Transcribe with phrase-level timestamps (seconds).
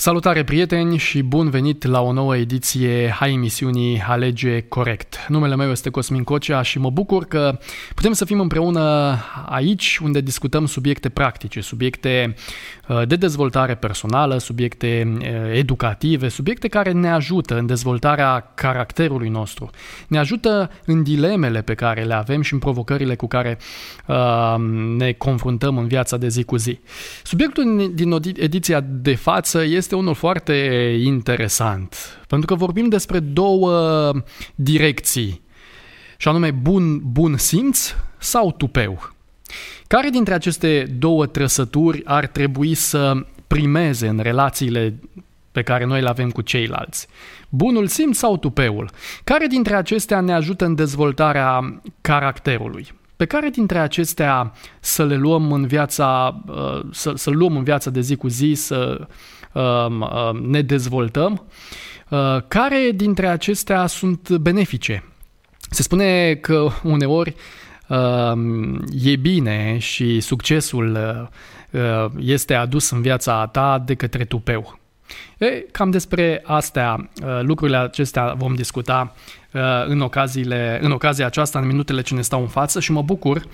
[0.00, 5.26] Salutare prieteni și bun venit la o nouă ediție a emisiunii Alege Corect.
[5.28, 7.58] Numele meu este Cosmin Cocea și mă bucur că
[7.94, 12.34] putem să fim împreună aici unde discutăm subiecte practice, subiecte
[12.88, 19.70] uh, de dezvoltare personală, subiecte uh, educative, subiecte care ne ajută în dezvoltarea caracterului nostru,
[20.08, 23.58] ne ajută în dilemele pe care le avem și în provocările cu care
[24.06, 24.54] uh,
[24.96, 26.78] ne confruntăm în viața de zi cu zi.
[27.22, 30.54] Subiectul din ediția de față este este unul foarte
[31.04, 31.96] interesant,
[32.28, 34.12] pentru că vorbim despre două
[34.54, 35.42] direcții,
[36.16, 39.10] și anume bun, bun simț sau tupeu.
[39.86, 44.94] Care dintre aceste două trăsături ar trebui să primeze în relațiile
[45.52, 47.06] pe care noi le avem cu ceilalți?
[47.48, 48.90] Bunul simț sau tupeul?
[49.24, 52.92] Care dintre acestea ne ajută în dezvoltarea caracterului?
[53.16, 57.90] Pe care dintre acestea să le luăm în viața, uh, să, să luăm în viața
[57.90, 59.39] de zi cu zi, să Um, um,
[60.42, 61.46] ne dezvoltăm,
[62.08, 65.04] uh, care dintre acestea sunt benefice?
[65.70, 67.34] Se spune că uneori
[67.88, 70.98] um, e bine și succesul
[71.72, 74.78] uh, uh, este adus în viața ta de către tupeu.
[75.38, 79.14] E, cam despre astea, lucrurile acestea vom discuta
[79.86, 83.46] în, ocaziile, în ocazia aceasta, în minutele ce ne stau în față și mă bucur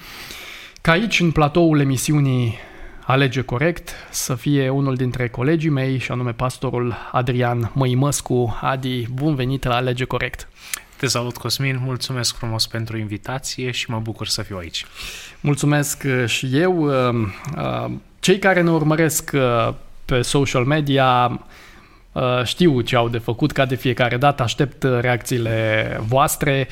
[0.81, 2.59] că aici, în platoul emisiunii
[3.07, 8.59] alege corect să fie unul dintre colegii mei și anume pastorul Adrian Măimăscu.
[8.61, 10.49] Adi, bun venit la Alege Corect!
[10.97, 14.87] Te salut, Cosmin, mulțumesc frumos pentru invitație și mă bucur să fiu aici.
[15.41, 16.85] Mulțumesc uh, și eu.
[16.85, 19.31] Uh, uh, cei care ne urmăresc
[20.05, 21.41] pe social media
[22.45, 26.69] știu ce au de făcut ca de fiecare dată, aștept reacțiile voastre,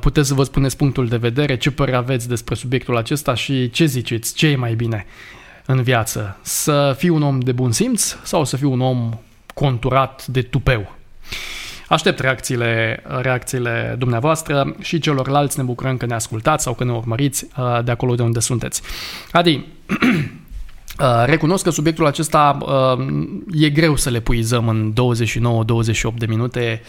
[0.00, 3.84] puteți să vă spuneți punctul de vedere, ce părere aveți despre subiectul acesta și ce
[3.84, 5.06] ziceți, ce e mai bine
[5.66, 6.36] în viață?
[6.42, 9.10] Să fii un om de bun simț sau să fii un om
[9.54, 10.94] conturat de tupeu?
[11.88, 17.46] Aștept reacțiile, reacțiile dumneavoastră și celorlalți ne bucurăm că ne ascultați sau că ne urmăriți
[17.56, 18.82] uh, de acolo de unde sunteți.
[19.32, 19.54] Adi,
[21.00, 24.92] uh, recunosc că subiectul acesta uh, e greu să le puizăm în
[26.12, 26.88] 29-28 de minute Uh,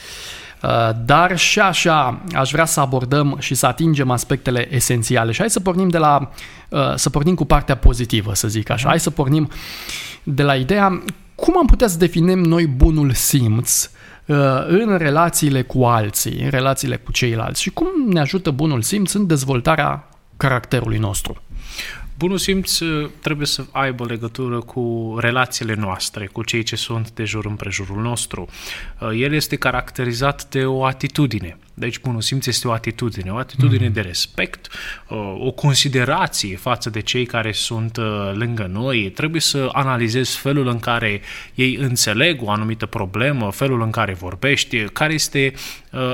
[1.06, 5.32] dar și așa aș vrea să abordăm și să atingem aspectele esențiale.
[5.32, 6.32] Și hai să pornim de la,
[6.70, 8.88] uh, să pornim cu partea pozitivă, să zic așa.
[8.88, 9.50] Hai să pornim
[10.24, 11.04] de la ideea
[11.36, 13.90] cum am putea să definim noi bunul simț
[14.26, 14.36] uh,
[14.68, 19.28] în relațiile cu alții, în relațiile cu ceilalți și cum ne ajută bunul simț în
[19.28, 21.42] dezvoltarea caracterului nostru.
[22.18, 27.24] Bunul simț uh, trebuie să aibă legătură cu relațiile noastre, cu cei ce sunt de
[27.24, 28.48] jur împrejurul nostru.
[29.00, 31.58] Uh, el este caracterizat de o atitudine.
[31.80, 33.94] Deci bunul simț este o atitudine, o atitudine mm.
[33.94, 34.68] de respect,
[35.08, 37.98] uh, o considerație față de cei care sunt
[38.34, 39.10] lângă noi.
[39.10, 41.22] Trebuie să analizezi felul în care
[41.56, 45.54] ei înțeleg o anumită problemă, felul în care vorbești, care este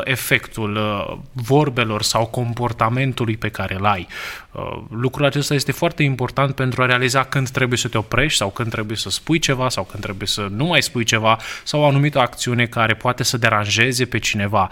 [0.03, 0.79] efectul
[1.31, 4.07] vorbelor sau comportamentului pe care îl ai.
[4.89, 8.49] Lucrul acesta este foarte foarte important pentru a realiza când trebuie să te oprești sau
[8.49, 11.85] când trebuie să spui ceva sau când trebuie să nu mai spui ceva sau o
[11.85, 14.69] anumită acțiune care poate să deranjeze pe cineva.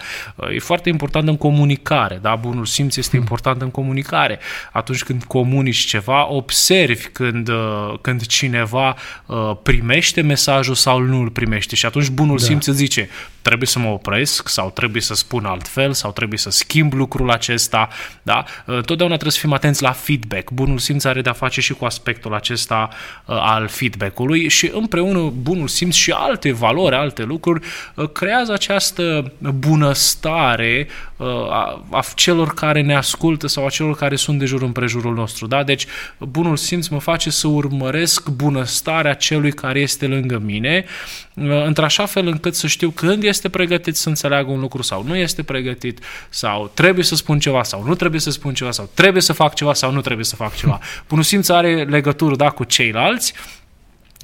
[0.53, 2.35] E foarte important în comunicare, da?
[2.35, 4.39] Bunul simț este important în comunicare.
[4.71, 11.29] Atunci când comunici ceva, observi când, uh, când cineva uh, primește mesajul sau nu îl
[11.29, 12.43] primește și atunci bunul da.
[12.43, 13.09] simț îți zice
[13.41, 17.89] trebuie să mă opresc sau trebuie să spun altfel sau trebuie să schimb lucrul acesta,
[18.23, 18.43] da?
[18.65, 20.51] Uh, totdeauna trebuie să fim atenți la feedback.
[20.51, 22.89] Bunul simț are de-a face și cu aspectul acesta
[23.25, 27.65] uh, al feedback-ului și împreună bunul simț și alte valori, alte lucruri,
[27.95, 30.87] uh, creează această bunăstare
[31.17, 35.13] uh, a, a celor care ne ascultă sau a celor care sunt de jur împrejurul
[35.13, 35.47] nostru.
[35.47, 35.63] Da?
[35.63, 35.85] Deci
[36.17, 40.85] bunul simț mă face să urmăresc bunăstarea celui care este lângă mine,
[41.33, 45.15] uh, într-așa fel încât să știu când este pregătit să înțeleagă un lucru sau nu
[45.15, 45.99] este pregătit,
[46.29, 49.53] sau trebuie să spun ceva sau nu trebuie să spun ceva, sau trebuie să fac
[49.53, 50.79] ceva sau nu trebuie să fac ceva.
[51.09, 53.33] Bunul simț are legătură da, cu ceilalți,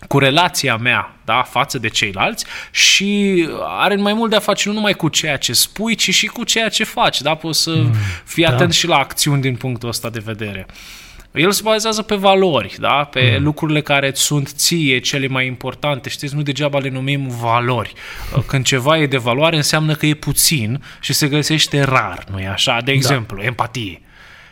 [0.07, 4.75] cu relația mea da, față de ceilalți și are mai mult de a face nu
[4.75, 7.21] numai cu ceea ce spui, ci și cu ceea ce faci.
[7.21, 7.35] Da?
[7.35, 7.93] Poți să mm,
[8.23, 8.49] fii da.
[8.49, 10.65] atent și la acțiuni din punctul ăsta de vedere.
[11.37, 13.03] El se bazează pe valori, da?
[13.11, 13.43] pe mm.
[13.43, 16.09] lucrurile care sunt ție cele mai importante.
[16.09, 17.93] Știți, nu degeaba le numim valori.
[18.47, 22.47] Când ceva e de valoare, înseamnă că e puțin și se găsește rar, nu e
[22.47, 22.77] așa?
[22.77, 22.91] De da.
[22.91, 23.43] exemplu, da.
[23.43, 24.01] empatie.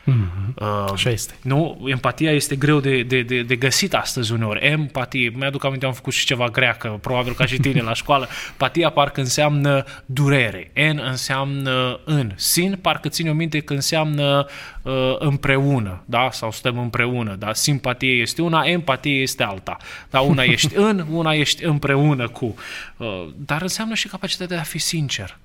[0.05, 0.53] Mm-hmm.
[0.55, 1.33] Uh, Așa este.
[1.41, 1.85] Nu?
[1.85, 4.65] Empatia este greu de, de, de, de găsit astăzi uneori.
[4.65, 8.27] Empatie, mi-aduc aminte, am făcut și ceva greacă, probabil ca și tine la școală.
[8.57, 10.71] Patia parcă înseamnă durere.
[10.73, 12.31] N înseamnă în.
[12.35, 14.45] Sin parcă ține o minte că înseamnă
[14.81, 16.29] uh, împreună, da?
[16.31, 17.53] Sau stăm împreună, da?
[17.53, 19.77] Simpatie este una, empatie este alta.
[20.09, 20.19] Da?
[20.19, 22.55] Una ești în, una ești împreună cu.
[22.97, 25.37] Uh, dar înseamnă și capacitatea de a fi sincer.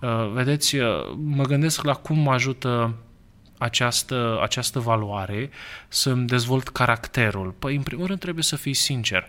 [0.00, 0.86] Uh, vedeți, uh,
[1.16, 2.94] mă gândesc la cum mă ajută
[3.62, 5.50] această, această valoare
[5.88, 7.54] să-mi dezvolt caracterul?
[7.58, 9.26] Păi, în primul rând, trebuie să fii sincer.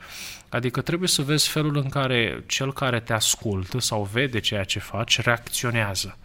[0.49, 4.79] Adică trebuie să vezi felul în care cel care te ascultă sau vede ceea ce
[4.79, 6.17] faci reacționează.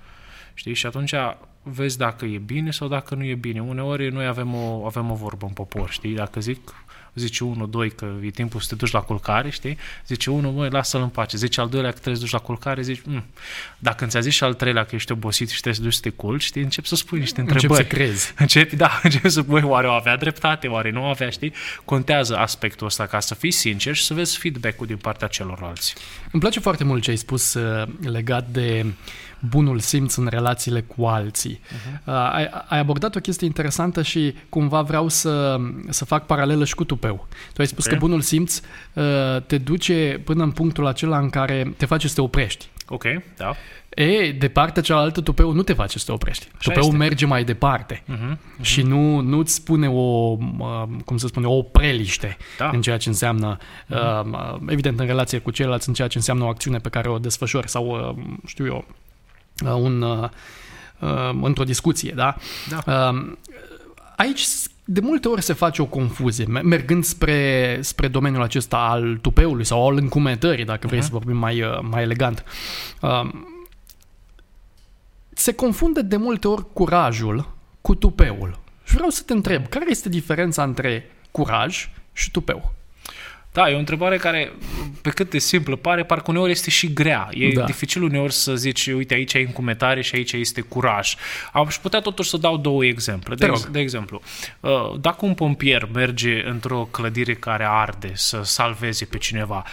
[0.55, 0.75] Știi?
[0.75, 1.15] Și atunci
[1.63, 3.63] vezi dacă e bine sau dacă nu e bine.
[3.63, 6.15] Uneori noi avem o, avem o vorbă în popor, știi?
[6.15, 6.75] Dacă zic
[7.19, 9.79] zice unul, doi că e timpul să te duci la culcare, știi?
[10.07, 11.37] Zice unul, măi, lasă-l în pace.
[11.37, 13.25] Zice al doilea că trebuie să duci la culcare, zici, mm.
[13.79, 16.09] dacă ți-a zis și al treilea că ești obosit și trebuie să duci să te
[16.11, 16.63] culci, știi?
[16.63, 17.73] Încep să spui niște întrebări.
[17.73, 18.33] Încep să crezi.
[18.43, 21.53] Începi, da, încep să pui, oare o avea dreptate, oare nu avea, știi?
[21.85, 25.95] Contează aspectul ăsta ca să fii sincer și să vezi feedback-ul din partea celorlalți.
[26.33, 28.87] Îmi place foarte mult ce ai spus uh, legat de
[29.41, 31.61] bunul simț în relațiile cu alții.
[31.61, 32.05] Uh-huh.
[32.05, 35.57] Uh, ai, ai abordat o chestie interesantă și cumva vreau să,
[35.89, 37.27] să fac paralelă și cu tupeu.
[37.53, 37.99] Tu ai spus okay.
[37.99, 38.61] că bunul simț
[38.93, 39.05] uh,
[39.47, 42.69] te duce până în punctul acela în care te face să te oprești.
[42.89, 43.05] Ok,
[43.37, 43.55] da.
[43.89, 46.47] E, de partea cealaltă, tupeul nu te face să te oprești.
[46.59, 46.97] Așa tupeul este.
[46.97, 48.61] merge mai departe uh-huh, uh-huh.
[48.61, 52.71] și nu, nu-ți spune o, uh, cum să spune, o preliște da.
[52.73, 54.25] în ceea ce înseamnă, uh-huh.
[54.25, 57.19] uh, evident, în relație cu ceilalți, în ceea ce înseamnă o acțiune pe care o
[57.19, 59.08] desfășori sau, uh, știu eu, Uh,
[59.65, 60.29] un, uh,
[61.01, 62.37] uh, într-o discuție, da?
[62.69, 63.13] da.
[64.17, 64.47] Aici
[64.85, 69.89] de multe ori se face o confuzie, mergând spre, spre domeniul acesta al tupeului sau
[69.89, 71.03] al încumetării, dacă vrei uh-huh.
[71.03, 72.45] să vorbim mai, mai elegant.
[75.33, 78.59] Se confunde de multe ori curajul cu tupeul.
[78.85, 82.73] Și vreau să te întreb, care este diferența între curaj și tupeu?
[83.53, 84.53] Da, e o întrebare care,
[85.03, 87.29] pe cât de simplă pare, parcă uneori este și grea.
[87.33, 87.65] E da.
[87.65, 91.15] dificil uneori să zici, uite, aici ai încumetare și aici este curaj.
[91.53, 93.35] Am și putea totuși să dau două exemple.
[93.35, 94.23] De, ex- de exemplu,
[94.61, 99.65] uh, dacă un pompier merge într-o clădire care arde să salveze pe cineva,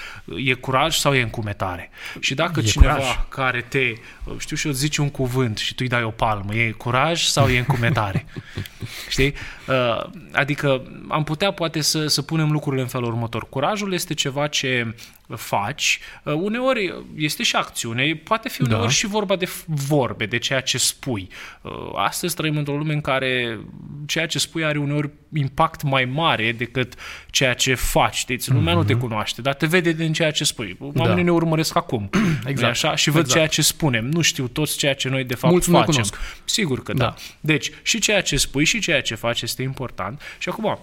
[0.45, 1.89] e curaj sau e încumetare?
[2.19, 3.19] Și dacă e cineva curaj.
[3.29, 3.93] care te,
[4.23, 7.23] uh, știu și eu, zice un cuvânt și tu îi dai o palmă, e curaj
[7.23, 8.25] sau e încumetare?
[9.09, 9.33] Știi?
[9.67, 13.49] Uh, adică am putea poate să, să punem lucrurile în felul următor.
[13.75, 14.95] Curajul este ceva ce
[15.35, 18.89] faci, uh, uneori este și acțiune, poate fi uneori da.
[18.89, 21.27] și vorba de vorbe, de ceea ce spui.
[21.61, 23.59] Uh, astăzi trăim într-o lume în care
[24.05, 26.93] ceea ce spui are uneori impact mai mare decât
[27.29, 28.15] ceea ce faci.
[28.15, 28.75] Știți, lumea mm-hmm.
[28.75, 29.01] nu te mhm.
[29.01, 30.77] cunoaște, dar te vede din ceea ce spui.
[30.79, 31.21] Oamenii da.
[31.21, 32.09] ne urmăresc acum.
[32.45, 32.71] Exact.
[32.71, 32.95] Așa?
[32.95, 33.37] Și văd exact.
[33.37, 34.05] ceea ce spunem.
[34.05, 36.03] Nu știu toți ceea ce noi de fapt Mulți facem.
[36.45, 37.03] Sigur că da.
[37.03, 37.15] da.
[37.39, 40.21] Deci, și ceea ce spui și ceea ce faci este important.
[40.37, 40.79] Și acum,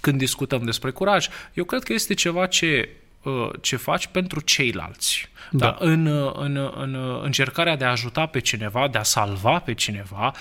[0.00, 2.88] când discutăm despre curaj, eu cred că este ceva ce
[3.22, 5.30] Uh, ce faci pentru ceilalți.
[5.50, 5.66] Da.
[5.66, 5.76] Da?
[5.78, 9.74] În, uh, în, uh, în încercarea de a ajuta pe cineva, de a salva pe
[9.74, 10.32] cineva,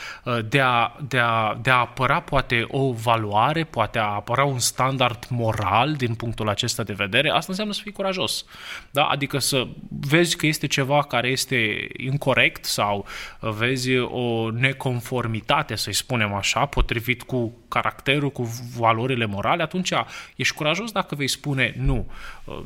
[0.50, 5.26] de a, de, a, de a apăra poate o valoare, poate a apăra un standard
[5.30, 8.46] moral din punctul acesta de vedere, asta înseamnă să fii curajos.
[8.92, 9.04] Da?
[9.04, 9.68] Adică să
[10.00, 13.06] vezi că este ceva care este incorrect sau
[13.40, 18.44] vezi o neconformitate, să-i spunem așa, potrivit cu caracterul, cu
[18.78, 19.94] valorile morale, atunci
[20.36, 22.12] ești curajos dacă vei spune nu.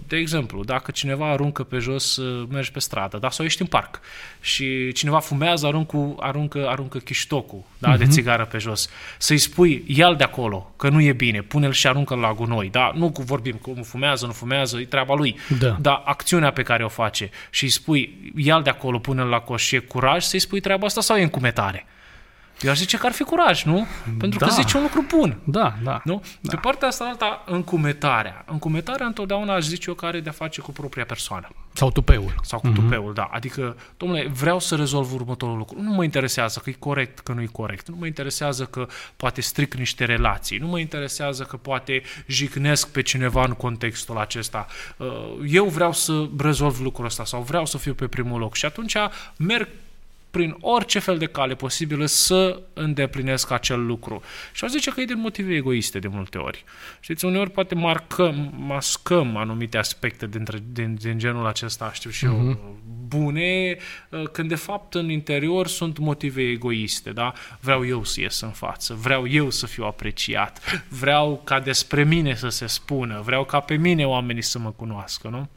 [0.07, 3.29] De exemplu, dacă cineva aruncă pe jos, uh, mergi pe stradă, da?
[3.29, 3.99] sau ești în parc
[4.41, 7.93] și cineva fumează, aruncă, aruncă, aruncă chiștocul da?
[7.93, 7.97] uh-huh.
[7.97, 8.13] de mhm.
[8.13, 12.15] țigară pe jos, să-i spui, ia de acolo, că nu e bine, pune-l și aruncă
[12.15, 12.69] la gunoi.
[12.69, 12.91] Da?
[12.95, 15.37] Nu cu vorbim cum fumează, nu fumează, e treaba lui.
[15.59, 15.77] Da.
[15.79, 19.63] Dar acțiunea pe care o face și îi spui, ia de acolo, pune-l la coș
[19.63, 21.85] și e curaj să-i spui treaba asta sau e încumetare?
[22.61, 23.87] Eu aș zice că ar fi curaj, nu?
[24.19, 24.45] Pentru da.
[24.45, 25.37] că zice un lucru bun.
[25.43, 26.01] Da, da.
[26.03, 26.23] Nu?
[26.41, 26.49] Da.
[26.49, 28.43] Pe partea asta alta, încumetarea.
[28.47, 31.47] Încumetarea întotdeauna aș zice eu că are de-a face cu propria persoană.
[31.75, 32.35] Sau tupeul.
[32.41, 32.73] Sau cu mm-hmm.
[32.73, 33.29] tupeul, da.
[33.31, 35.81] Adică, domnule, vreau să rezolv următorul lucru.
[35.81, 37.89] Nu mă interesează că e corect, că nu e corect.
[37.89, 40.57] Nu mă interesează că poate stric niște relații.
[40.57, 44.67] Nu mă interesează că poate jignesc pe cineva în contextul acesta.
[44.97, 45.07] Uh,
[45.47, 48.55] eu vreau să rezolv lucrul ăsta sau vreau să fiu pe primul loc.
[48.55, 48.95] Și atunci
[49.37, 49.67] merg
[50.35, 54.21] prin orice fel de cale posibilă să îndeplinesc acel lucru.
[54.53, 56.63] Și aș zice că e din motive egoiste de multe ori.
[56.99, 62.29] Știți, uneori poate marcăm, mascăm anumite aspecte dintre, din, din genul acesta, știu și uh-huh.
[62.29, 62.59] eu, mhm.
[63.07, 63.77] bune,
[64.09, 67.33] uh, când de fapt în interior sunt motive egoiste, da?
[67.59, 72.35] Vreau eu să ies în față, vreau eu să fiu apreciat, vreau ca despre mine
[72.35, 75.49] să se spună, vreau ca pe mine oamenii să mă cunoască, nu?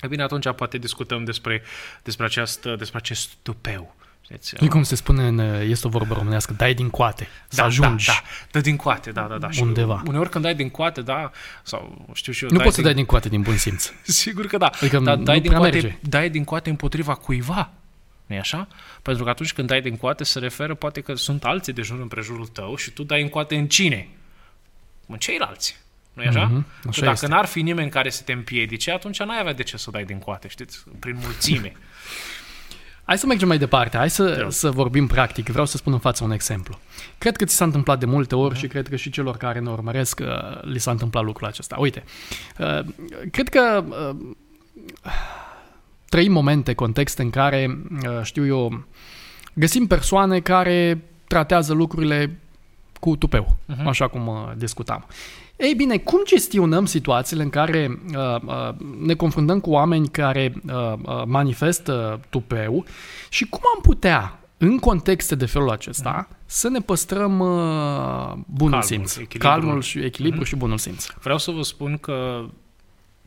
[0.00, 1.62] E bine, atunci poate discutăm despre,
[2.02, 3.98] despre, această, despre acest tupeu
[4.32, 7.64] Știți, E cum se spune, în, este o vorbă românească, dai din coate, să da,
[7.64, 8.06] ajungi.
[8.06, 9.50] Da, da, dă din coate, da, da, da.
[9.50, 10.02] Și Undeva.
[10.06, 11.30] uneori când dai din coate, da,
[11.62, 13.92] sau știu și eu, Nu poți să dai din coate din bun simț.
[14.02, 14.66] Sigur că da.
[14.66, 15.98] Adică Dar nu dai din, prea coate, merge.
[16.00, 17.70] dai din coate împotriva cuiva.
[18.26, 18.68] nu e așa?
[19.02, 22.00] Pentru că atunci când dai din coate se referă poate că sunt alții de jur
[22.00, 24.08] împrejurul tău și tu dai în coate în cine?
[25.06, 25.76] În ceilalți.
[26.12, 26.44] nu e așa?
[26.44, 27.26] Mhm, Că așa dacă este.
[27.26, 30.18] n-ar fi nimeni care să te împiedice, atunci n-ai avea de ce să dai din
[30.18, 30.82] coate, știți?
[30.98, 31.72] Prin mulțime.
[33.10, 34.52] Hai să mergem mai departe, hai să, rog.
[34.52, 35.48] să vorbim practic.
[35.48, 36.78] Vreau să spun în față un exemplu.
[37.18, 38.60] Cred că ți s-a întâmplat de multe ori Mhm.
[38.60, 41.76] și cred că și celor care ne urmăresc uh, li s-a întâmplat lucrul acesta.
[41.78, 42.04] Uite,
[42.58, 42.80] uh,
[43.30, 44.16] cred că uh,
[46.08, 48.84] trăim momente, contexte în care, uh, știu eu,
[49.54, 52.38] găsim persoane care tratează lucrurile
[53.00, 53.86] cu tupeu, Mhm.
[53.86, 55.06] așa cum uh, discutam.
[55.60, 60.92] Ei bine, cum gestionăm situațiile în care uh, uh, ne confruntăm cu oameni care uh,
[61.02, 62.84] uh, manifestă tupeu
[63.28, 68.82] și cum am putea, în contexte de felul acesta, să ne păstrăm uh, bunul Calmul,
[68.82, 69.50] simț, echilibrul.
[69.50, 71.06] calmul și echilibru și bunul simț.
[71.22, 72.44] Vreau să vă spun că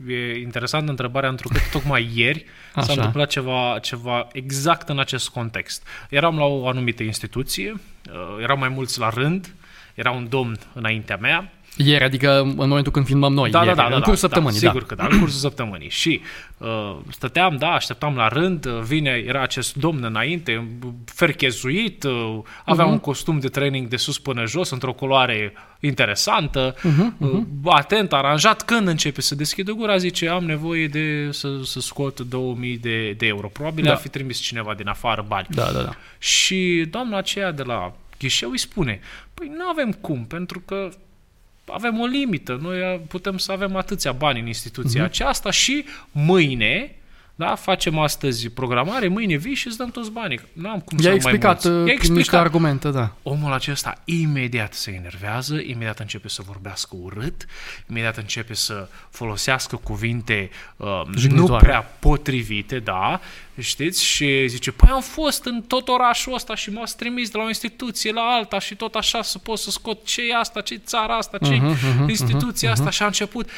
[0.07, 2.85] e interesantă întrebarea, întrucât tocmai ieri Așa.
[2.85, 5.87] s-a întâmplat ceva, ceva exact în acest context.
[6.09, 9.55] Eram la o anumită instituție, uh, erau mai mulți la rând,
[9.93, 13.81] era un domn înaintea mea, Ieri, adică în momentul când filmăm noi, da, ieri, da,
[13.83, 14.87] da, da, în da, cursul da, săptămânii, sigur da.
[14.87, 15.89] că da, în cursul săptămânii.
[15.89, 16.21] Și
[16.57, 20.67] uh, stăteam, da, așteptam la rând, uh, vine, era acest domn înainte,
[21.05, 22.93] ferchezuit, uh, avea Mhm.
[22.93, 28.61] un costum de training de sus până jos, într-o culoare interesantă, Mhm, uh, atent, aranjat.
[28.61, 33.25] Când începe să deschidă gura, zice, am nevoie de să, să scot 2000 de, de
[33.25, 33.47] euro.
[33.47, 33.91] Probabil Da.
[33.91, 35.47] ar fi trimis cineva din afară bani.
[35.49, 35.95] Da, da, da.
[36.17, 38.99] Și doamna aceea de la ghișeu îi spune,
[39.33, 40.89] păi nu avem cum, pentru că
[41.65, 45.09] avem o limită, noi putem să avem atâția bani în instituția Mhm.
[45.09, 45.13] uh-huh.
[45.13, 46.95] aceasta și mâine,
[47.35, 50.39] da, facem astăzi programare, mâine vii și îți dăm toți banii.
[50.53, 51.81] Nu am cum să I-a am mai explicat, mulți.
[51.81, 53.11] uh, I-a prin niște argumente, da.
[53.23, 57.45] Omul acesta imediat se enervează, imediat începe să vorbească urât,
[57.89, 61.65] imediat începe să folosească cuvinte uh, nu Jignitoare.
[61.65, 63.19] prea potrivite, da,
[63.59, 67.43] știți, și zice, păi am fost în tot orașul ăsta și m-ați trimis de la
[67.43, 70.75] o instituție la alta și tot așa să pot să scot ce e asta, ce
[70.75, 71.65] țara asta, ce Mhm,
[71.97, 73.49] mhm, instituția asta și a început.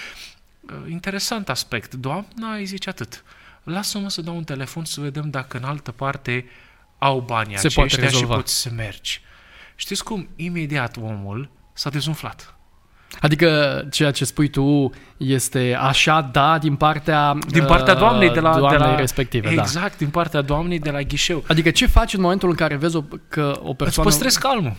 [0.62, 1.94] Uh, Interesant aspect.
[1.94, 3.24] Doamna îi zice atât.
[3.65, 6.45] Lasă-mă să dau un telefon să vedem dacă în altă parte
[6.98, 8.36] au banii Se poate aceștia și rezolva.
[8.36, 9.22] poți să mergi.
[9.75, 10.27] Știți cum?
[10.36, 12.55] Imediat omul s-a dezumflat.
[13.19, 18.39] Adică ceea ce spui tu este așa, da, din partea Din partea uh, doamnei de
[18.39, 18.57] la...
[18.57, 19.62] doamnei de la respective, da.
[19.62, 21.43] exact, din partea doamnei de la ghișeu.
[21.48, 24.10] Adică ce faci în momentul în care vezi o, că o Îți persoană...
[24.10, 24.74] păstrezi calmul.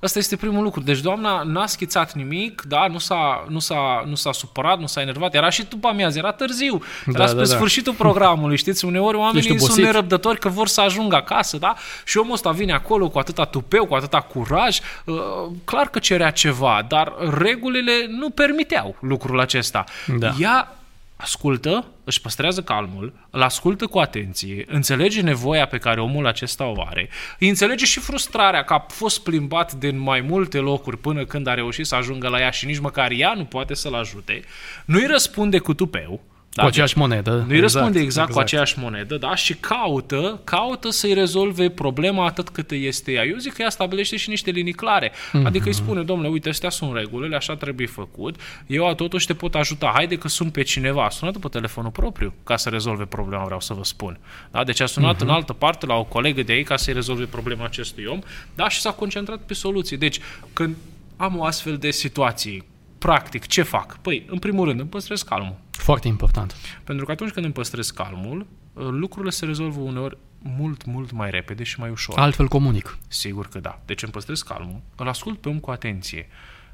[0.00, 0.80] Asta este primul lucru.
[0.80, 5.00] Deci doamna n-a schițat nimic, da, nu s-a, nu s-a, nu s-a supărat, nu s-a
[5.00, 5.34] enervat.
[5.34, 6.82] Era și după amiază, era târziu.
[7.06, 7.54] Era Da, spre da, da.
[7.54, 8.84] sfârșitul programului, știți?
[8.84, 9.84] Uneori oamenii sunt obosit.
[9.84, 11.74] nerăbdători că vor să ajungă acasă, da?
[12.04, 14.78] Și omul ăsta vine acolo cu atâta tupeu, cu atâta curaj.
[15.04, 15.16] Uh,
[15.64, 19.84] clar că cerea ceva, dar regulile nu permiteau lucrul acesta.
[20.18, 20.32] Da.
[20.38, 20.74] Ea
[21.20, 26.82] ascultă, își păstrează calmul, îl ascultă cu atenție, înțelege nevoia pe care omul acesta o
[26.86, 27.08] are,
[27.38, 31.54] îi înțelege și frustrarea că a fost plimbat din mai multe locuri până când a
[31.54, 34.42] reușit să ajungă la ea și nici măcar ea nu poate să-l ajute,
[34.84, 36.20] nu-i răspunde cu tupeu,
[36.54, 37.30] Cu aceeași monedă.
[37.30, 39.34] nu îi răspunde exact, cu aceeași monedă, da?
[39.34, 43.24] Și caută, caută să-i rezolve problema atât cât este ea.
[43.24, 45.12] Eu zic că ea stabilește și niște linii clare.
[45.32, 45.46] Mhm.
[45.46, 48.40] Adică îi spune, domnule, uite, astea sunt regulile, așa trebuie făcut.
[48.66, 49.90] Eu totuși te pot ajuta.
[49.94, 51.04] Haide că sun pe cineva.
[51.04, 54.18] A sunat pe telefonul propriu ca să rezolve problema, vreau să vă spun.
[54.50, 54.64] Da?
[54.64, 55.22] Deci a sunat Mhm.
[55.24, 58.18] în altă parte la o colegă de ei ca să-i rezolve problema acestui om.
[58.54, 58.68] Da?
[58.68, 59.96] Și s-a concentrat pe soluții.
[59.96, 60.18] Deci,
[60.52, 60.76] când
[61.16, 62.64] am o astfel de situații,
[62.98, 63.98] practic, ce fac?
[63.98, 65.54] Păi, în primul rând, îmi păstrez calmul.
[65.90, 66.54] Foarte important.
[66.84, 71.30] Pentru că atunci când îmi păstrez calmul, uh, lucrurile se rezolvă uneori mult, mult mai
[71.30, 72.18] repede și mai ușor.
[72.18, 72.98] Altfel comunic.
[73.08, 73.80] Sigur că da.
[73.86, 76.28] Deci îmi păstrez calmul, îl ascult pe om cu atenție.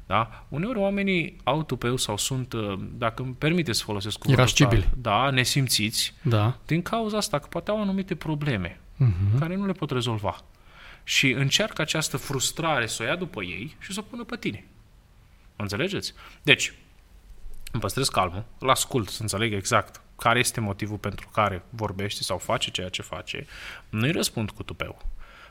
[0.05, 0.45] Da?
[0.49, 4.93] Uneori oamenii au tupeu sau sunt, uh, dacă îmi permite să folosesc cuvântul ăsta, Irascibili.
[5.01, 6.57] da, nesimțiți, Da.
[6.65, 9.39] din cauza asta că poate au anumite probleme Mhm.
[9.39, 10.37] care nu le pot rezolva.
[11.03, 14.65] Și încearcă această frustrare să o ia după ei și să o pună pe tine.
[15.55, 16.13] Înțelegeți?
[16.43, 16.73] Deci,
[17.71, 22.37] îmi păstrez calmul, îl ascult să înțeleg exact care este motivul pentru care vorbește sau
[22.37, 23.45] face ceea ce face,
[23.89, 24.97] nu-i răspund cu tupeu.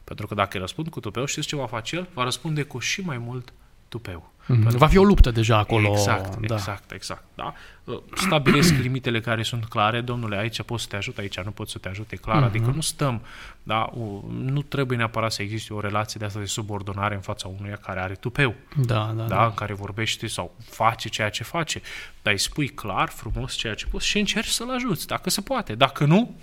[0.05, 2.09] Pentru că dacă îi răspund cu tupeu, știți ce va face el?
[2.15, 3.53] Va răspunde cu și mai mult
[3.89, 4.31] tupeu.
[4.49, 4.77] Mhm.
[4.77, 5.91] Va fi o luptă deja acolo.
[5.91, 6.55] Exact, da.
[6.55, 7.23] exact, exact.
[7.35, 7.55] Da?
[7.85, 10.01] Uh, Stabilesc limitele care sunt clare.
[10.01, 12.37] Domnule, aici pot să te ajut, aici nu pot să te ajut, e clar.
[12.37, 12.45] Mhm.
[12.45, 13.23] Adică nu stăm,
[13.63, 13.91] da?
[13.95, 17.77] U- nu trebuie neapărat să existe o relație de asta de subordonare în fața unuia
[17.77, 19.45] care are tupeu, Da, da, da?
[19.45, 21.81] În care vorbește sau face ceea ce face.
[22.23, 25.75] Dar îi spui clar, frumos ceea ce poți și încerci să-l ajuți, dacă se poate.
[25.75, 26.37] Dacă nu,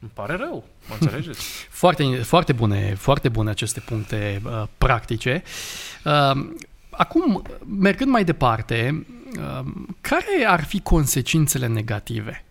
[0.00, 1.40] îmi pare rău, mă înțelegeți?
[1.82, 5.42] foarte, foarte bune, foarte bune aceste puncte uh, practice.
[6.04, 6.48] Uh,
[6.90, 7.42] acum,
[7.78, 9.06] mergând mai departe,
[9.38, 9.66] uh,
[10.00, 12.44] care ar fi consecințele negative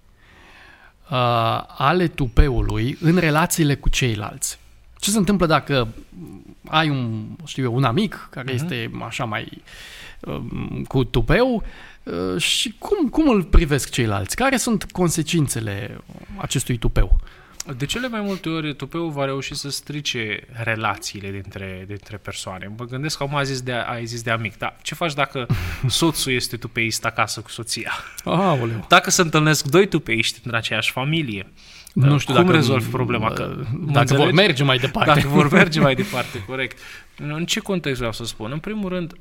[1.11, 4.59] uh, ale tupeului în relațiile cu ceilalți?
[4.99, 5.87] Ce se întâmplă dacă
[6.67, 8.55] ai un, știu eu, un amic care uh-huh.
[8.55, 9.61] este așa mai
[10.19, 10.41] uh,
[10.87, 11.63] cu tupeu
[12.03, 14.35] uh, și cum, cum îl privesc ceilalți?
[14.35, 15.97] Care sunt consecințele
[16.37, 17.19] acestui tupeu?
[17.77, 22.71] De cele mai multe ori, tupeul va reuși să strice relațiile dintre, dintre persoane.
[22.77, 25.45] Mă gândesc că am zis de, ai zis de amic, dar ce faci dacă
[25.87, 27.91] soțul este tupeist acasă cu soția?
[28.23, 28.85] Aoleu.
[28.87, 31.47] Dacă se întâlnesc doi tupeiști din aceeași familie,
[31.93, 33.31] nu știu cum dacă rezolvi problema.
[33.31, 34.15] Că, dacă înțelegi?
[34.15, 35.13] vor merge mai departe.
[35.13, 36.77] Dacă vor merge mai departe, corect.
[37.17, 38.51] În ce context vreau să spun?
[38.51, 39.13] În primul rând,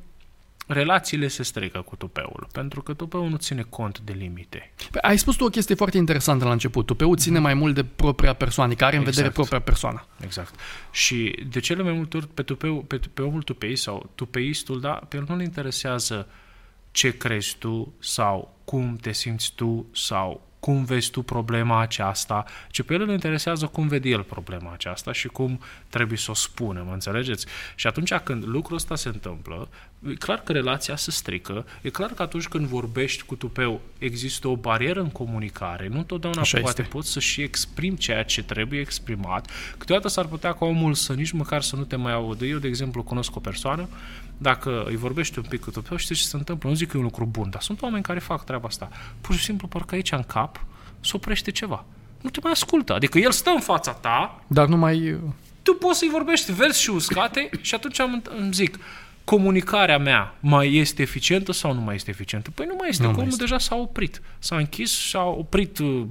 [0.67, 4.73] relațiile se strică cu tupeul, pentru că tupeul nu ține cont de limite.
[4.91, 6.87] Păi, ai spus tu o chestie foarte interesantă la început.
[6.87, 9.17] Tupeul ține mai mult de propria persoană, care are exact.
[9.17, 10.07] în vedere propria persoană.
[10.21, 10.55] Exact.
[10.91, 14.93] Și de cele mai multe ori pe, tupeu, pe, pe omul tupeist sau tupeistul, da,
[15.09, 16.29] pe el nu-l interesează
[16.91, 22.83] ce crezi tu sau cum te simți tu sau cum vezi tu problema aceasta, ci
[22.83, 26.83] pe el îl interesează cum vede el problema aceasta și cum trebuie să o spună,
[26.87, 27.47] mă înțelegeți?
[27.75, 29.69] Și atunci când lucrul ăsta se întâmplă,
[30.11, 34.49] e clar că relația se strică, e clar că atunci când vorbești cu tupeu există
[34.49, 36.93] o barieră în comunicare, nu întotdeauna Așa poate este.
[36.93, 41.31] poți să și exprimi ceea ce trebuie exprimat, câteodată s-ar putea ca omul să nici
[41.31, 42.45] măcar să nu te mai audă.
[42.45, 43.89] Eu, de exemplu, cunosc o persoană,
[44.39, 46.99] dacă îi vorbești un pic cu tupeu, știi ce se întâmplă, nu zic că e
[46.99, 48.89] un lucru bun, dar sunt oameni care fac treaba asta.
[49.21, 50.65] Pur și simplu, parcă aici în cap
[51.01, 51.85] se oprește ceva.
[52.21, 52.95] Nu te mai ascultă.
[52.95, 54.45] Adică el stă în fața ta.
[54.47, 55.19] Dar nu mai...
[55.63, 57.99] Tu poți să-i vorbești verzi și uscate și atunci
[58.39, 58.79] îmi zic,
[59.25, 62.51] comunicarea mea mai este eficientă sau nu mai este eficientă?
[62.51, 63.43] Păi nu mai este, nu omul este.
[63.43, 64.23] deja s-a oprit.
[64.39, 66.07] S-a închis și a oprit uh,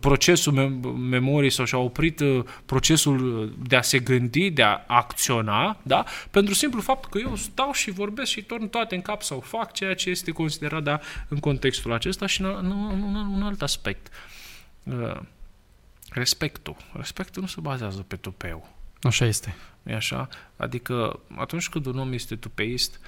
[0.00, 5.76] procesul mem- memoriei sau și-a oprit uh, procesul de a se gândi, de a acționa,
[5.82, 6.04] da?
[6.30, 9.72] Pentru simplu fapt că eu stau și vorbesc și torn toate în cap sau fac
[9.72, 12.70] ceea ce este considerat, da, în contextul acesta și în, în,
[13.14, 14.08] în un alt aspect.
[14.82, 15.20] Uh,
[16.10, 16.76] respectul.
[16.92, 18.68] Respectul nu se bazează pe tupeu.
[19.02, 20.28] Așa este nu așa?
[20.56, 23.00] Adică atunci când un om este tupeist,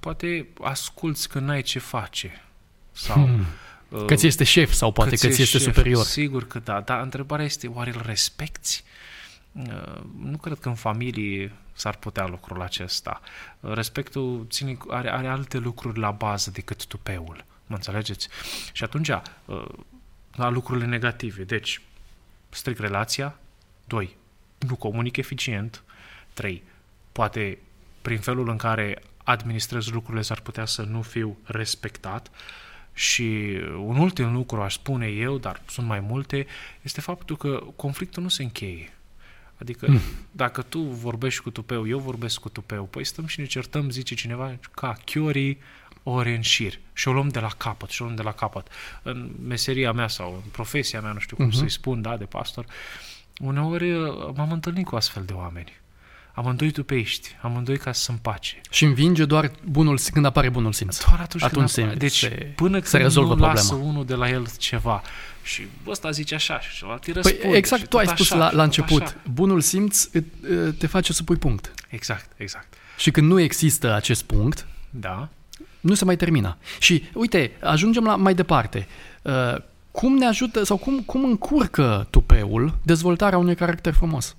[0.00, 2.44] poate asculți că n-ai ce face.
[2.92, 3.44] Sau, hmm.
[3.88, 6.04] Uh, că ți este șef sau poate că ți este șef, superior.
[6.04, 8.82] Sigur că da, dar întrebarea este, oare îl respecti?
[9.52, 13.20] Uh, nu cred că în familie s-ar putea lucrul acesta.
[13.60, 17.44] Uh, respectul ține, are, are alte lucruri la bază decât tupeul.
[17.66, 18.28] Mă înțelegeți?
[18.72, 19.64] Și atunci, uh,
[20.32, 21.42] la lucrurile negative.
[21.42, 21.80] Deci,
[22.48, 23.38] stric relația.
[23.84, 24.16] Doi,
[24.58, 25.82] nu comunic eficient.
[26.40, 26.62] 3.
[27.12, 27.58] Poate
[28.02, 32.30] prin felul în care administrez lucrurile s-ar putea să nu fiu respectat.
[32.92, 36.46] Și un ultim lucru, aș spune eu, dar sunt mai multe,
[36.82, 38.92] este faptul că conflictul nu se încheie.
[39.56, 40.00] Adică, mm.
[40.30, 44.14] dacă tu vorbești cu tupeu, eu vorbesc cu tupeu, păi stăm și ne certăm, zice
[44.14, 45.58] cineva, ca chiorii
[46.02, 48.68] ori în șir și o luăm de la capăt și o luăm de la capăt.
[49.02, 51.58] În meseria mea sau în profesia mea, nu știu cum uh-huh.
[51.58, 52.64] să-i spun, da, de pastor,
[53.38, 53.90] uneori
[54.34, 55.79] m-am întâlnit cu astfel de oameni
[56.34, 58.60] amândoi tupești, amândoi ca să pace.
[58.70, 61.04] Și învinge doar bunul, când apare bunul simț.
[61.04, 61.98] Doar atunci, atunci când apare.
[61.98, 65.02] Deci se, până când se rezolvă nu lasă unul de la el ceva
[65.42, 67.48] și ăsta zice așa și celălalt îi păi, răspunde.
[67.48, 69.16] Păi exact, tu ai spus așa, la, la început, așa.
[69.32, 70.08] bunul simț
[70.78, 71.74] te face să pui punct.
[71.88, 72.74] Exact, exact.
[72.96, 75.28] Și când nu există acest punct, da.
[75.80, 76.56] nu se mai termină.
[76.78, 78.86] Și uite, ajungem la mai departe.
[79.22, 79.56] Uh,
[79.90, 84.36] cum ne ajută sau cum, cum încurcă tupeul dezvoltarea unui caracter frumos?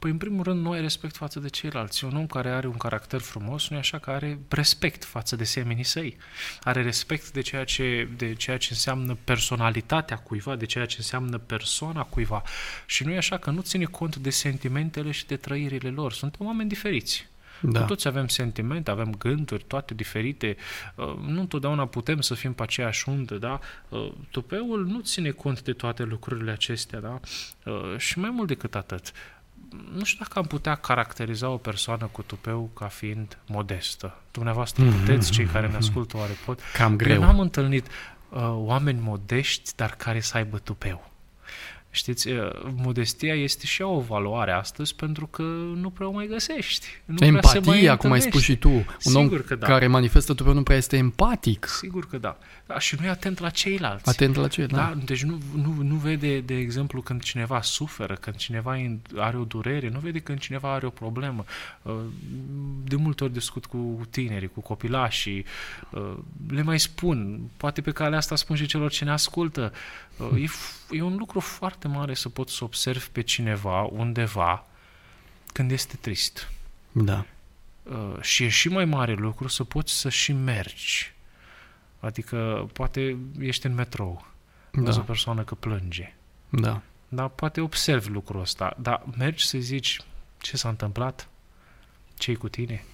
[0.00, 2.04] Păi, în primul rând, nu ai respect față de ceilalți.
[2.04, 5.44] Un om care are un caracter frumos nu e așa că are respect față de
[5.44, 6.16] semenii săi.
[6.62, 11.38] Are respect de ceea, ce, de ceea ce înseamnă personalitatea cuiva, de ceea ce înseamnă
[11.38, 12.42] persoana cuiva.
[12.86, 16.12] Și nu e așa că nu ține cont de sentimentele și de trăirile lor.
[16.12, 17.28] Suntem oameni diferiți.
[17.60, 17.80] Da.
[17.80, 20.56] Cu toți avem sentimente, avem gânduri, toate diferite.
[20.94, 23.60] Uh, nu întotdeauna putem să fim pe aceeași undă, da?
[23.88, 27.20] Uh, tupeul nu ține cont de toate lucrurile acestea, da?
[27.64, 29.12] Uh, și mai mult decât atât,
[29.92, 34.20] nu știu dacă am putea caracteriza o persoană cu tupeu ca fiind modestă.
[34.30, 34.98] Dumneavoastră mm-hmm.
[34.98, 36.60] puteți, cei care ne ascultă oare pot.
[36.72, 37.14] Cam greu.
[37.14, 41.10] Eu n-am întâlnit uh, oameni modești, dar care să aibă tupeu.
[41.92, 42.28] Știți,
[42.76, 45.42] modestia este și o valoare astăzi pentru că
[45.74, 46.86] nu prea o mai găsești.
[47.04, 48.68] Nu Empatia, prea se mai cum ai spus și tu.
[48.68, 49.66] Un Sigur om că da.
[49.66, 51.66] care manifestă tu nu prea este empatic.
[51.66, 52.38] Sigur că da.
[52.66, 52.78] da.
[52.78, 54.08] Și nu e atent la ceilalți.
[54.08, 54.94] Atent la ceilalți, da.
[54.94, 55.04] da.
[55.04, 58.76] Deci nu, nu, nu vede, de exemplu, când cineva suferă, când cineva
[59.16, 61.44] are o durere, nu vede când cineva are o problemă.
[61.82, 61.92] Uh,
[62.84, 65.44] de multe ori discut cu tinerii, cu copilașii,
[65.90, 66.12] uh,
[66.48, 69.72] le mai spun, poate pe calea asta spun și celor ce ne ascultă,
[70.16, 70.46] uh, e
[70.90, 74.66] e un lucru foarte mare să poți să observi pe cineva undeva
[75.52, 76.50] când este trist.
[76.92, 77.24] Da.
[77.82, 81.14] Uh, și e și mai mare lucru să poți să și mergi.
[82.00, 84.26] Adică poate ești în metrou,
[84.72, 84.82] da.
[84.82, 86.14] vezi o persoană că plânge.
[86.48, 86.80] Da.
[87.08, 90.00] Dar poate observi lucrul ăsta, dar mergi să zici
[90.38, 91.28] ce s-a întâmplat,
[92.18, 92.84] ce cu tine,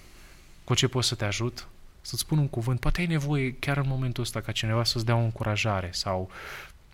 [0.63, 1.67] cu ce pot să te ajut,
[2.01, 2.79] să-ți spun un cuvânt.
[2.79, 6.29] Poate ai nevoie chiar în momentul ăsta ca cineva să-ți dea o încurajare sau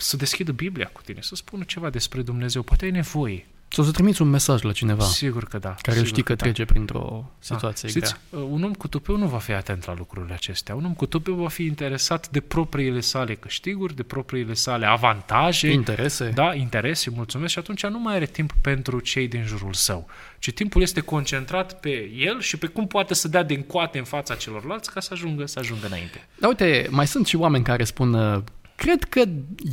[0.04, 2.62] să deschidă Biblia cu tine, să spună ceva despre Dumnezeu.
[2.62, 3.46] Poate ai nevoie.
[3.68, 5.04] Sau să trimiți un mesaj la cineva.
[5.04, 5.76] Sigur că da.
[5.82, 6.44] Care știi că, da.
[6.44, 8.00] trece printr-o situație da.
[8.00, 8.44] Știți, grea.
[8.44, 10.76] un om cu tupeu nu va fi atent la lucrurile acestea.
[10.76, 15.72] Un om cu tupeu va fi interesat de propriile sale câștiguri, de propriile sale avantaje.
[15.72, 16.30] Interese.
[16.34, 17.52] Da, interese, mulțumesc.
[17.52, 20.08] Și atunci nu mai are timp pentru cei din jurul său.
[20.40, 24.04] Ci timpul este concentrat pe el și pe cum poate să dea din coate în
[24.04, 26.28] fața celorlalți ca să ajungă, să ajungă înainte.
[26.40, 28.44] Dar uite, mai sunt și oameni care spun, uh,
[28.84, 29.24] cred că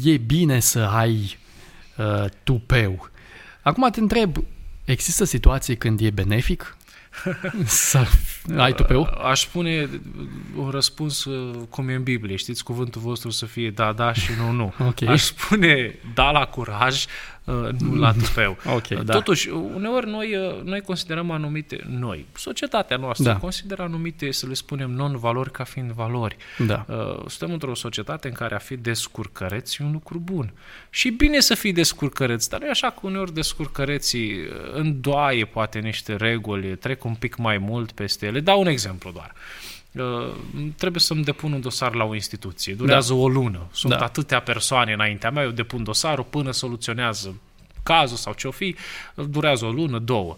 [0.04, 1.38] e bine să ai
[1.96, 3.08] uh, tupeu.
[3.62, 4.36] Acum te întreb,
[4.84, 6.76] există situații când e benefic
[7.64, 8.06] să
[8.56, 9.02] ai tupeu?
[9.02, 9.88] Aș spune
[10.56, 14.30] un răspuns uh, cum e în Biblie, știți, cuvântul vostru să fie da, da și
[14.38, 14.72] nu, nu.
[14.86, 15.02] Ok.
[15.02, 17.08] Aș spune da la curaj, uh,
[17.78, 18.56] nu la tupeu.
[18.76, 19.12] Ok, da.
[19.12, 23.36] Totuși, uneori noi, uh, noi considerăm anumite, noi, societatea noastră, Da.
[23.36, 26.36] consideră anumite, să le spunem, non-valori ca fiind valori.
[26.58, 26.84] Da.
[26.88, 30.52] Uh, Suntem într-o societate în care a fi descurcăreț e un lucru bun.
[30.90, 35.44] Și e bine să fii descurcăreț, dar nu e așa că uneori descurcăreții uh, îndoaie
[35.44, 38.40] poate niște reguli, trec un pic mai mult peste ele.
[38.40, 39.32] Dau un exemplu doar.
[39.34, 39.79] Uh,
[40.76, 42.74] trebuie să-mi depun un dosar la o instituție.
[42.74, 43.66] Durează o lună.
[43.72, 43.98] Sunt Da.
[43.98, 47.34] atâtea persoane înaintea mea, eu depun dosarul până soluționează
[47.82, 48.76] cazul sau ce-o fi,
[49.14, 50.36] durează o lună, două.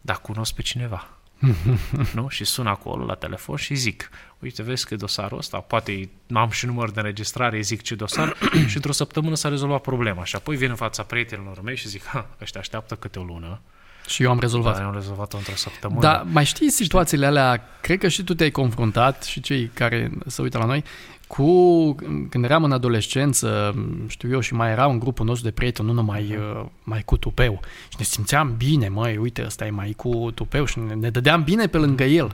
[0.00, 1.08] Dar cunosc pe cineva.
[2.14, 2.28] nu?
[2.28, 6.50] Și sun acolo la telefon și zic, uite, vezi că e dosarul ăsta, poate am
[6.50, 8.36] și număr de înregistrare, zic ce dosar
[8.68, 10.24] și într-o săptămână s-a rezolvat problema.
[10.24, 13.60] Și apoi vin în fața prietenilor mei și zic, ha, ăștia așteaptă câte o lună,
[14.06, 14.72] Și eu am rezolvat.
[14.72, 16.00] dar eu am rezolvat-o într-o săptămână.
[16.00, 20.42] Dar mai știi situațiile alea, cred că și tu te-ai confruntat și cei care se
[20.42, 20.84] uită la noi,
[21.26, 21.94] cu
[22.28, 23.74] când eram în adolescență,
[24.08, 27.16] știu eu, și mai era un grupul nostru de prieteni, nu numai uh, mai cu
[27.16, 27.60] tupeu.
[27.88, 31.42] Și ne simțeam bine, măi, uite, ăsta e mai cu tupeu și ne, ne dădeam
[31.42, 32.30] bine pe lângă el.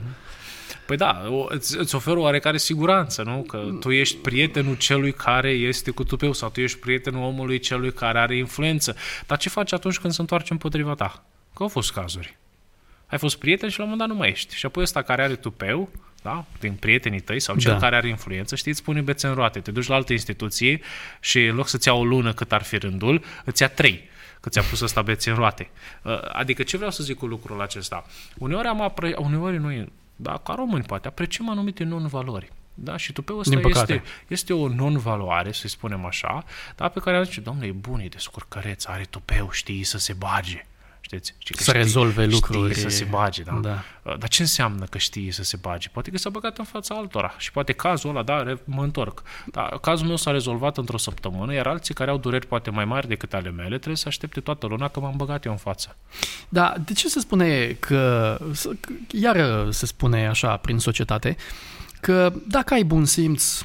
[0.85, 3.41] Păi da, o- îți, îți oferă oarecare siguranță, nu?
[3.47, 7.93] Că tu ești prietenul celui care este cu tupeu sau tu ești prietenul omului celui
[7.93, 8.95] care are influență.
[9.27, 11.23] Dar ce faci atunci când se întoarce împotriva ta?
[11.61, 12.37] Că au fost cazuri.
[13.07, 14.55] Ai fost prieten și la un moment dat nu mai ești.
[14.55, 15.89] Și apoi ăsta care are tupeu,
[16.21, 17.77] da, din prietenii tăi sau cel Da.
[17.77, 19.59] care are influență, știi, îți pune bețe în roate.
[19.59, 20.81] Te duci la altă instituție
[21.19, 24.49] și în loc să-ți ia o lună cât ar fi rândul, îți ia trei că
[24.49, 25.69] ți-a pus ăsta bețe în roate.
[26.01, 28.05] Uh, Adică ce vreau să zic cu lucrul acesta?
[28.37, 29.15] Uneori am apre...
[29.17, 32.51] uneori noi, da, ca români poate, apreciem anumite non-valori.
[32.73, 33.93] Da, și tupeul ăsta Din păcate.
[33.93, 36.43] este, este o non-valoare, să-i spunem așa,
[36.75, 40.13] dar pe care am zice, domnule, e bun, e descurcăreț, are tupeu, știi să se
[40.13, 40.65] bage.
[41.15, 41.35] Știți?
[41.37, 42.73] Știi că Să rezolve știi lucruri.
[42.75, 43.59] să se bage, da.
[43.61, 43.83] Da.
[44.03, 45.89] Uh, Dar ce înseamnă că știe să se bage?
[45.89, 49.21] Poate că s-a băgat în fața altora și poate cazul ăla, da, re- mă întorc.
[49.45, 53.07] Dar cazul meu s-a rezolvat într-o săptămână, iar alții care au dureri poate mai mari
[53.07, 55.95] decât ale mele trebuie să aștepte toată luna că m-am băgat eu în față.
[56.49, 61.35] Da, de ce se spune că, să- că- iar se spune așa prin societate,
[62.01, 63.61] că dacă ai bun simț,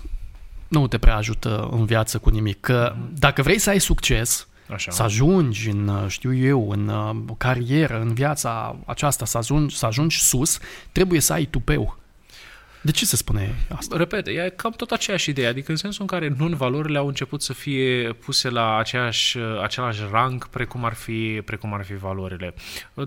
[0.68, 2.60] nu te prea ajută în viață cu nimic.
[2.60, 4.90] Că dacă vrei să ai succes, Așa.
[4.90, 9.76] să ajungi în, uh, știu eu, în uh, o carieră, în viața aceasta, să ajungi,
[9.76, 10.58] să ajungi sus,
[10.92, 11.98] trebuie să ai tupeu.
[12.86, 13.96] De ce se spune asta?
[13.96, 17.52] Repet, e cam tot aceeași idee, adică în sensul în care non-valorile au început să
[17.52, 22.54] fie puse la aceeași, același rang precum ar, fi, precum ar fi valorile.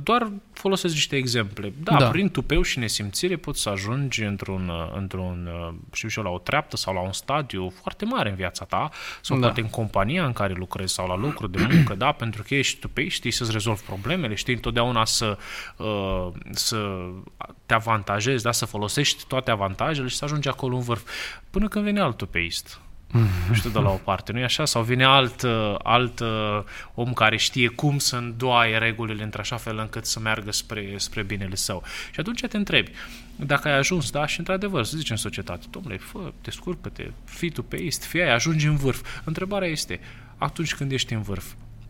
[0.03, 1.73] Doar folosesc niște exemple.
[1.83, 1.97] Da, Da.
[1.97, 5.49] da, prin tupeu și nesimțire poți să ajungi într-un, într-un,
[5.91, 8.89] știu și eu, la o treaptă sau la un stadiu foarte mare în viața ta,
[9.21, 9.41] sau Da.
[9.41, 9.47] da.
[9.47, 12.79] poate în compania în care lucrezi sau la lucru de muncă, da, pentru că ești
[12.79, 15.37] tupei, știi să-ți rezolvi problemele, știi întotdeauna să,
[15.77, 17.09] uh, să
[17.65, 19.67] te avantajezi, da, să folosești toate avantajele
[20.07, 21.09] și să ajungi acolo în vârf.
[21.49, 22.79] Până când vine alt tupeist.
[23.47, 24.65] Nu știu de la o parte, nu e așa?
[24.65, 29.77] Sau vine alt, uh, alt uh, om care știe cum să îndoaie regulile într-așa fel
[29.77, 31.83] încât să meargă spre, spre binele său.
[32.11, 32.91] Și atunci te întrebi,
[33.35, 38.03] dacă ai ajuns, da, și într-adevăr, să zicem în societate, domnule, fă, descurcă-te, fii tupeist,
[38.03, 39.21] fii ai, ajungi în vârf.
[39.23, 39.99] Întrebarea este,
[40.37, 41.45] atunci când ești în vârf,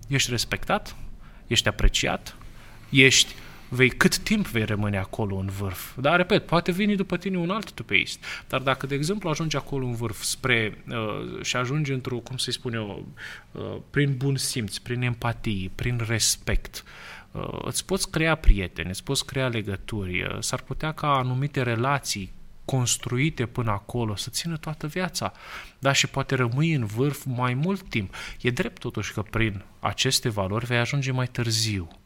[0.08, 0.96] ești respectat?
[1.48, 2.36] Ești apreciat?
[2.89, 3.36] Ești
[3.69, 5.97] vei, cât timp vei rămâne acolo în vârf.
[5.97, 8.23] Dar, repet, poate vine după tine un alt tupeist.
[8.47, 12.53] Dar dacă, de exemplu, ajungi acolo în vârf spre, uh, și ajungi într-o, cum să-i
[12.53, 13.08] spun eu,
[13.51, 16.84] uh, prin bun simț, prin empatie, prin respect,
[17.32, 22.32] uh, îți poți crea prieteni, îți poți crea legături, uh, s-ar putea ca anumite relații
[22.65, 25.34] construite până acolo să țină toată viața.
[25.79, 28.13] Da, și poate rămâi în vârf mai mult timp.
[28.41, 31.99] E drept totuși că prin aceste valori vei ajunge mai târziu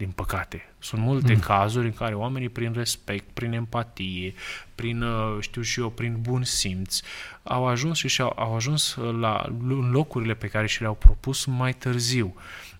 [0.00, 0.68] din păcate.
[0.78, 1.40] Sunt multe mm.
[1.40, 4.34] cazuri în care oamenii prin respect, prin empatie,
[4.74, 7.00] prin, uh, știu și eu, prin bun simț,
[7.42, 9.46] au ajuns și și-au, au ajuns la
[9.90, 12.34] locurile pe care și le-au propus mai târziu.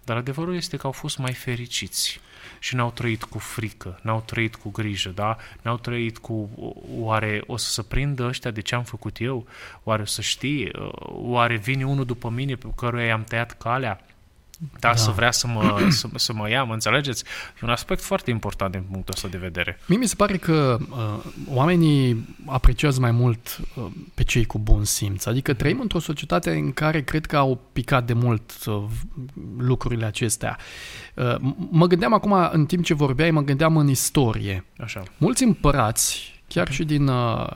[0.05, 2.21] Dar adevărul este că au fost mai fericiți
[2.59, 5.37] și n-au trăit cu frică, n-au trăit cu grijă, da?
[5.63, 6.51] N-au trăit cu
[6.99, 9.47] oare o să se prindă ăștia de ce am făcut eu?
[9.83, 10.71] Oare o să știe?
[10.79, 14.01] Uh, oare vine unul după mine pe căruia i-am tăiat calea?
[14.79, 14.97] Da, da.
[14.97, 17.25] să vrea să mă, să, să mă ia, mă înțelegeți?
[17.55, 19.79] E un aspect foarte important din punctul ăsta de vedere.
[19.87, 24.85] Mie mi se pare că uh, oamenii apreciază mai mult uh, pe cei cu bun
[24.85, 25.27] simț.
[25.27, 28.83] Adică trăim într-o societate în care cred că au picat de mult uh,
[29.59, 30.59] lucrurile acestea.
[31.15, 31.37] Uh,
[31.71, 34.65] mă gândeam acum, în timp ce vorbeai, mă gândeam în istorie.
[34.79, 35.03] Așa.
[35.19, 36.77] Mulți împărați, chiar okay.
[36.77, 37.47] și din uh,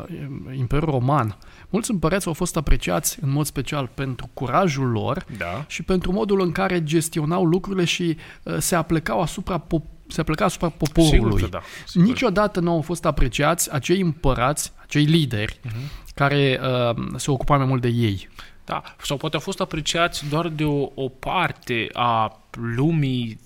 [0.56, 5.64] Imperiul Roman, uh, Mulți împărați au fost apreciați în mod special pentru curajul lor da.
[5.66, 10.44] și pentru modul în care gestionau lucrurile și uh, se aplecau asupra pop- se apleca
[10.44, 11.34] asupra poporului.
[11.34, 11.60] Sigur da.
[11.86, 12.06] Sigur.
[12.06, 16.12] Niciodată nu au fost apreciați acei împărați, acei lideri uh-huh.
[16.14, 18.28] care uh, se ocupau mai mult de ei.
[18.64, 23.40] Da, sau poate au fost apreciați doar de o, o parte a lumii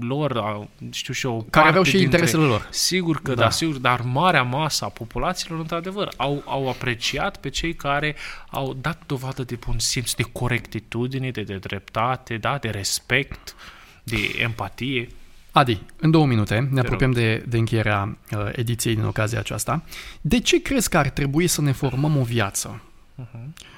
[0.00, 2.68] lor, a, știu și eu, care aveau și dintre, interesele lor.
[2.70, 3.42] Sigur că da.
[3.42, 8.16] da, sigur, dar marea masă a populațiilor, într-adevăr, au, au apreciat pe cei care
[8.50, 13.54] au dat dovadă de bun simț, de corectitudine, de, de dreptate, da, de respect,
[14.02, 15.08] de empatie.
[15.50, 19.82] Adi, în două minute ne apropiem de, de încheierea uh, ediției din ocazia aceasta.
[20.20, 22.82] De ce crezi că ar trebui să ne formăm o viață
[23.22, 23.72] uh-huh.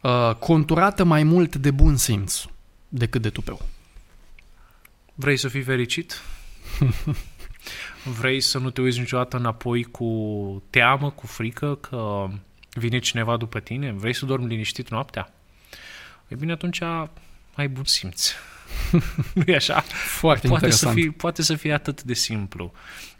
[0.00, 2.44] Uh, conturată mai mult de bun simț
[2.88, 3.60] decât de tupeu?
[5.14, 6.22] Vrei să fii fericit?
[8.18, 12.28] Vrei să nu te uiți niciodată înapoi cu teamă, cu frică că
[12.72, 13.92] vine cineva după tine?
[13.92, 15.32] Vrei să dormi liniștit noaptea?
[16.28, 16.80] E bine, atunci
[17.54, 18.32] ai bun simț.
[19.34, 19.80] nu e așa?
[19.80, 20.94] Foarte poate interesant.
[20.94, 22.72] Să fie, poate să fie atât de simplu.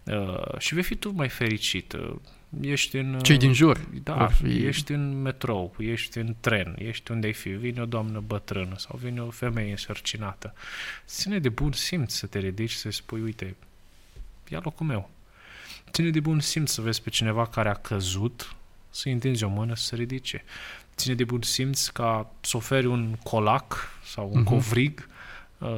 [0.04, 1.92] Uh, și vei fi tu mai fericit.
[1.92, 2.14] Uh,
[2.60, 3.18] ești în...
[3.22, 3.80] Cei din jur.
[4.02, 4.64] Da, fi...
[4.64, 8.98] ești în metrou, ești în tren, ești unde ai fi, vine o doamnă bătrână sau
[9.02, 10.54] vine o femeie însărcinată.
[11.06, 13.56] Ține de bun simț să te ridici să spui, uite,
[14.48, 15.10] ia locul meu.
[15.90, 18.54] Ține de bun simț să vezi pe cineva care a căzut,
[18.90, 20.44] să-i întinzi o mână să se ridice.
[20.96, 24.44] Ține de bun simț ca să oferi un colac sau un uh-huh.
[24.44, 25.08] covrig
[25.60, 25.68] uh,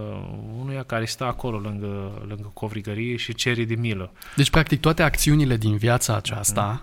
[0.60, 4.12] unuia care stă acolo lângă, lângă covrigărie și cere de milă.
[4.36, 6.82] Deci, practic, toate acțiunile din viața aceasta, mm.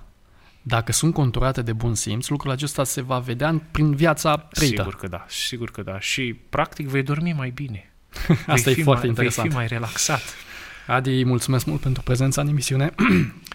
[0.62, 4.82] dacă sunt conturate de bun simț, lucrul acesta se va vedea prin viața trăită.
[4.82, 6.00] Sigur că da, sigur că da.
[6.00, 7.94] Și, practic, vei dormi mai bine.
[8.48, 9.48] Asta e foarte mai, interesant.
[9.48, 10.22] Vei fi mai relaxat.
[10.88, 12.94] Adi, mulțumesc mult pentru prezența în emisiune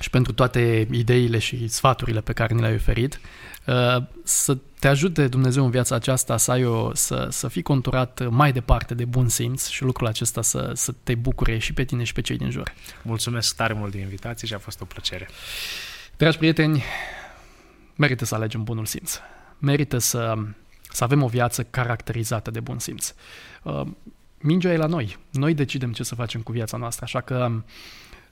[0.00, 3.20] și pentru toate ideile și sfaturile pe care ni le-ai oferit.
[3.66, 8.28] Uh, să te ajute Dumnezeu în viața aceasta să, ai o, să, să fii conturat
[8.28, 12.04] mai departe de bun simț și lucrul acesta să, să te bucure și pe tine
[12.04, 12.74] și pe cei din jur.
[13.02, 15.28] Mulțumesc tare mult de invitație și a fost o plăcere.
[16.16, 16.84] Dragi prieteni,
[17.94, 19.18] merită să alegem bunul simț.
[19.58, 20.34] Merită să,
[20.90, 23.14] să avem o viață caracterizată de bun simț.
[23.62, 23.82] Uh,
[24.38, 25.18] mingea e la noi.
[25.30, 27.62] Noi decidem ce să facem cu viața noastră, așa că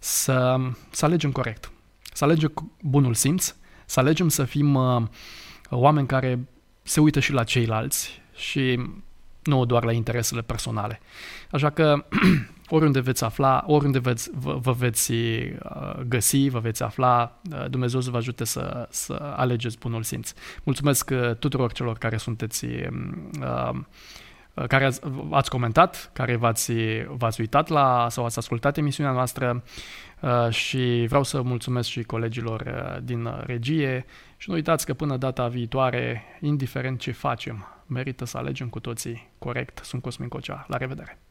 [0.04, 0.56] să,
[0.90, 1.72] să alegem corect.
[2.12, 3.54] Să alegem bunul simț,
[3.86, 5.02] să alegem să fim uh,
[5.70, 6.48] oameni care
[6.82, 8.80] se uită și la ceilalți și
[9.42, 11.00] nu doar la interesele personale.
[11.50, 12.04] Așa că
[12.76, 18.00] oriunde veți afla, oriunde veți, vă, vă veți uh, găsi, vă veți afla, uh, Dumnezeu
[18.00, 20.32] să vă ajute să, să alegeți bunul simț.
[20.62, 23.80] Mulțumesc uh, tuturor celor care sunteți um, uh,
[24.68, 26.72] care ați, ați comentat, care v-ați,
[27.06, 29.62] v-ați uitat la sau ați ascultat emisiunea noastră
[30.20, 34.04] uh, și vreau să mulțumesc și colegilor uh, din regie
[34.36, 39.30] și nu uitați că până data viitoare, indiferent ce facem, merită să alegem cu toții
[39.38, 39.80] corect.
[39.84, 40.64] Sunt Cosmin Cocea.
[40.68, 41.23] La revedere!